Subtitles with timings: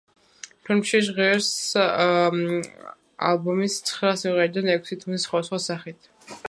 [0.69, 1.49] ფილმში ჟღერს
[1.83, 6.15] ალბომის ცხრა სიმღერიდან ექვსი, თუმცა სხვადასხვა სახით.